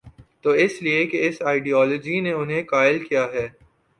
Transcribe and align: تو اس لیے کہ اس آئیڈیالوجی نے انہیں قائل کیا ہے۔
تو 0.41 0.49
اس 0.49 0.81
لیے 0.81 1.05
کہ 1.05 1.27
اس 1.27 1.41
آئیڈیالوجی 1.41 2.19
نے 2.19 2.31
انہیں 2.31 2.63
قائل 2.63 3.03
کیا 3.05 3.25
ہے۔ 3.33 3.47